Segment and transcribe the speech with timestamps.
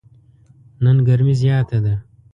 [0.83, 1.95] نن ګرمي زیاته ده.